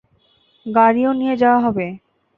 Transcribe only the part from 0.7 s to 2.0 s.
গাড়িও নিয়ে যাওয়া হবে।